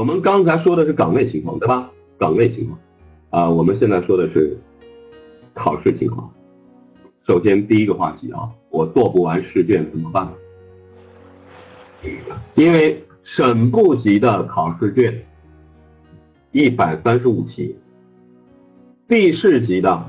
[0.00, 1.90] 我们刚才说的是岗位情况，对吧？
[2.16, 2.80] 岗位情况，
[3.28, 4.58] 啊，我们现在说的是
[5.52, 6.32] 考试情况。
[7.28, 10.26] 首先第一个话题啊，我做不完试卷怎么办？
[12.54, 15.22] 因为省部级的考试卷
[16.52, 17.76] 一百三十五题，
[19.06, 20.02] 地市级的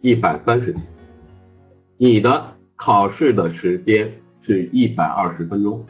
[0.00, 0.78] 一百三十题，
[1.98, 5.84] 你的考试的时间是一百二十分钟，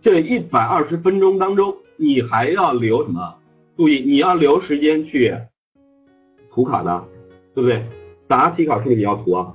[0.00, 3.34] 这一百二十分钟当中，你还要留什么？
[3.76, 5.36] 注意，你要留时间去
[6.50, 7.04] 涂卡的，
[7.54, 7.84] 对不对？
[8.26, 9.54] 答题卡是不是你要涂啊。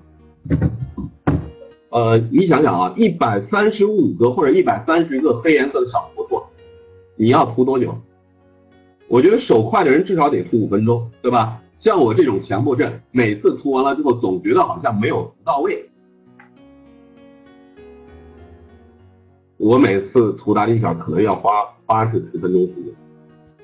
[1.90, 6.40] 呃，你想想啊，一百三十五个或者一百三十个黑颜色的小图图，
[7.16, 7.98] 你要涂多久？
[9.08, 11.60] 我觉得手快的人至少得涂五分钟，对吧？
[11.80, 15.90] 像我这种强迫症，每次涂完了之后，总觉得好像没有涂到位。
[19.58, 21.50] 我每次涂答题卡可能要花
[21.86, 22.94] 八至十分钟时间，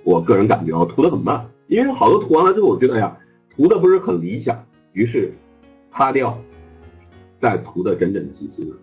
[0.04, 3.18] 我个人感觉啊，涂的很慢，因为好多涂完了之后，我觉得哎呀，
[3.56, 5.34] 涂的不是很理想，于是
[5.92, 6.38] 擦掉。
[7.42, 8.76] 再涂的整整齐齐的，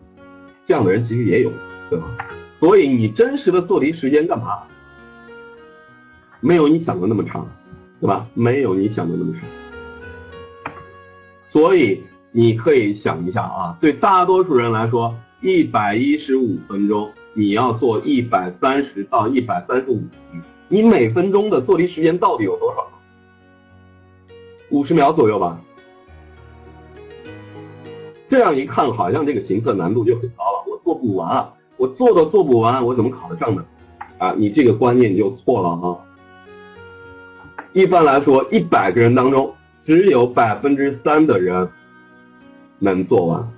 [0.66, 1.52] 这样的人其实也有，
[1.88, 2.06] 对吧？
[2.58, 4.64] 所以你真实的做题时间干嘛？
[6.40, 7.48] 没有你想的那么长，
[8.00, 8.26] 对吧？
[8.34, 9.42] 没有你想的那么长。
[11.52, 22.90] 所以你可以想一下啊，对大多数人来说，一百一十五分钟你要做一百三十到一百三十五题，你每分钟的做题时间到底有多少？
[24.70, 25.56] 五十秒左右吧。
[28.28, 33.64] 这样一看，好像这个行测难度就很高了，我做不完啊，我做都做不完，我怎么考得上呢？
[34.18, 35.96] 啊，你这个观念就错了啊。
[37.72, 39.54] 一般来说，一百个人当中，
[39.86, 41.68] 只有百分之三的人
[42.80, 43.48] 能做完，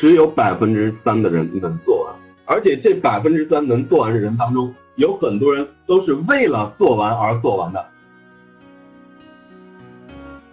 [0.00, 2.14] 只有百分之三的人能做完，
[2.46, 7.86] 而且这百分之三能做完的人当中，有很多人都是为了做完而做完的。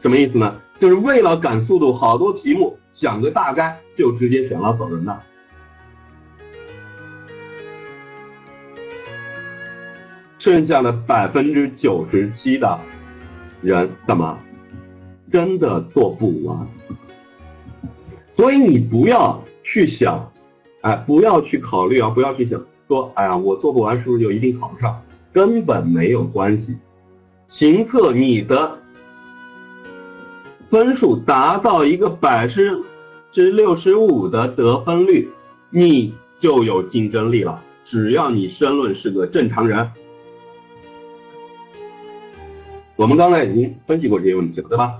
[0.01, 0.53] 什么意思呢？
[0.81, 5.17] 就是为了赶速度，好多题目想个大概就直接选了走人的。
[10.39, 12.77] 剩下的百分之九十七的
[13.61, 14.37] 人干嘛？
[15.31, 16.67] 真的做不完。
[18.35, 19.43] 所以你不要
[19.77, 20.31] 去想，
[20.81, 24.99] 哎，不要去考虑啊，不要去想说，哎呀，我做不完是不是就一定考不上？
[25.31, 26.75] 根本没有关系。
[27.51, 28.79] 行测你的。
[30.69, 32.83] 分数达到一个百分
[33.31, 35.29] 之六十五的得分率，
[35.69, 37.63] 你就有竞争力了。
[37.89, 39.89] 只要你申论是个正常人，
[42.97, 44.97] 我们刚才已经分析过这些问题了，对吧？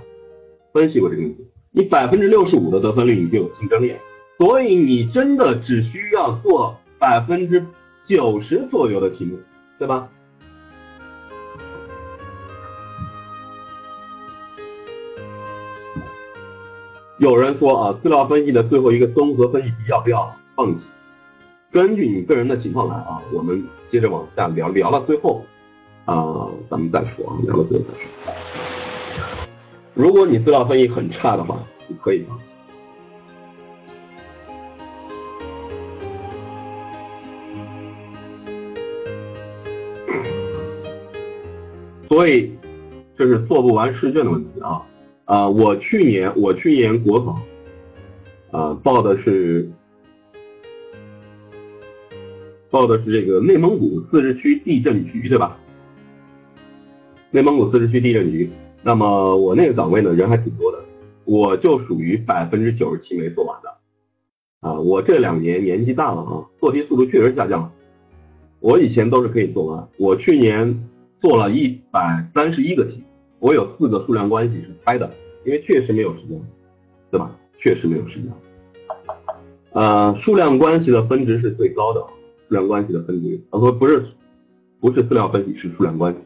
[0.72, 3.92] 分析过这个问题，你百分之六十五的得分率，你就有竞争力。
[4.38, 7.66] 所以你真的只需要做百分之
[8.06, 9.36] 九十左右的题目，
[9.80, 10.08] 对吧？
[17.18, 20.78] 有人说啊，资料分析的最后一个综合分析题要不要放弃？
[21.72, 25.44] 根据你个人的情况来啊，我们接着往下聊，聊到最后
[26.04, 28.08] 啊，咱们再说啊，聊到最后再说。
[29.94, 32.44] 如果你资料分析很差的话，你可以放弃。
[42.18, 42.50] 所以
[43.16, 44.84] 这是做不完试卷的问题啊。
[45.24, 47.38] 啊，我去年我去年国考，
[48.50, 49.70] 啊报的是
[52.70, 55.56] 报的是这个内蒙古自治区地震局，对吧？
[57.30, 58.50] 内蒙古自治区地震局。
[58.82, 60.84] 那么我那个岗位呢，人还挺多的，
[61.24, 63.76] 我就属于百分之九十七没做完的。
[64.58, 67.72] 啊，我这两年年纪大了啊，做题速度确实下降了。
[68.58, 70.88] 我以前都是可以做完，我去年
[71.20, 73.02] 做了一百三十一个题。
[73.40, 75.08] 我有四个数量关系是猜的，
[75.44, 76.40] 因为确实没有时间，
[77.10, 77.30] 对吧？
[77.58, 78.32] 确实没有时间。
[79.72, 82.00] 呃，数量关系的分值是最高的，
[82.48, 84.06] 数量关系的分值，啊不不是，
[84.80, 86.18] 不是资料分析，是数量关系。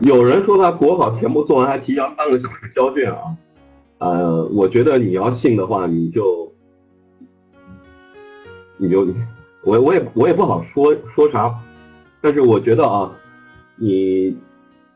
[0.00, 3.36] 有人说他国考全部做完还提交半个小时交卷啊，
[3.98, 6.43] 呃，我觉得你要信的话，你就，
[8.84, 9.06] 你就。
[9.66, 11.58] 我我也我也不好说说啥，
[12.20, 13.10] 但是我觉得啊，
[13.76, 14.36] 你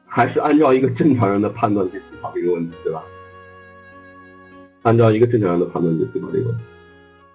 [0.05, 3.03] 还是按照一个正常人的判断去思考这个问题，对吧？
[4.83, 6.65] 按照一个正常人的判断去思考这个问题。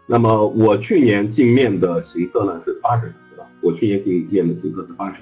[0.06, 3.50] 那么我去年镜面的行测呢是八十，对吧？
[3.62, 5.18] 我去年镜面的行测是八十，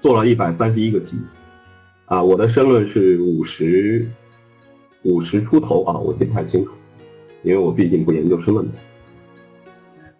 [0.00, 1.16] 做了一百三十一个题，
[2.04, 4.06] 啊，我的申论是五十
[5.02, 6.70] 五十出头啊，我记不太清楚，
[7.42, 8.72] 因为我毕竟不研究申论的。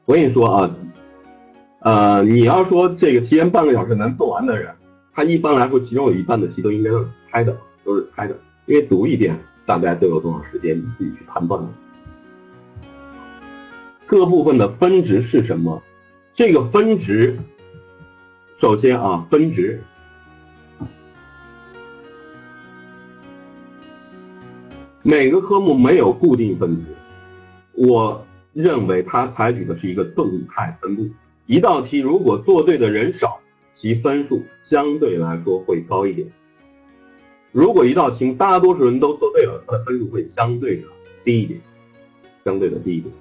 [0.04, 0.76] 我跟你说啊，
[1.80, 4.74] 呃，你要说这个提前半个小时能做完的人，
[5.14, 11.62] 他一般来说其中有一半的题都应该是猜的，都是猜的，因为读一遍大概都有多少时间，你自己去判断。
[14.04, 15.80] 各部分的分值是什么？
[16.34, 17.38] 这个分值，
[18.60, 19.82] 首先啊，分值。
[25.04, 26.94] 每个科目没有固定分值，
[27.72, 31.08] 我认为它采取的是一个动态分布。
[31.46, 33.40] 一道题如果做对的人少，
[33.76, 36.26] 其分数相对来说会高一点；
[37.50, 40.84] 如果一道题大多数人都做对了，它的分数会相对的
[41.24, 41.60] 低一点，
[42.44, 43.12] 相对的低一点。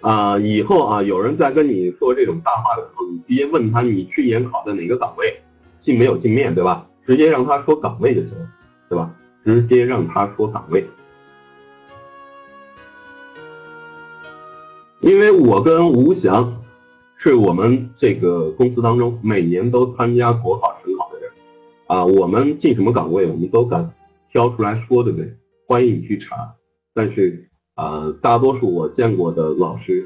[0.00, 5.38] 啊，以后啊，有人在跟你说这种大话的时候，你直接问他你去年考的哪个岗位，
[5.84, 6.86] 进没有进面对吧？
[7.06, 8.48] 直接让他说岗位就行了，
[8.88, 9.14] 对吧？
[9.44, 10.86] 直接让他说岗位，
[15.00, 16.62] 因为我跟吴翔
[17.16, 21.30] 是我们这个公司当中每年都参加国考、省考的人，
[21.86, 23.90] 啊，我们进什么岗位，我们都敢
[24.30, 25.34] 挑出来说，对不对？
[25.66, 26.54] 欢迎你去查。
[26.92, 30.04] 但是啊，大多数我见过的老师，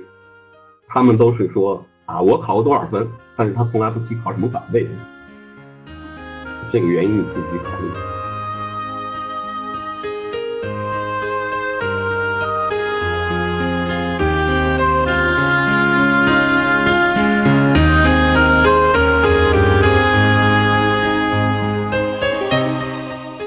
[0.87, 4.87] 他们都是说啊，我考过多少分，但是他从来不提考什么岗位。
[6.73, 8.14] 这个原因你自己考虑。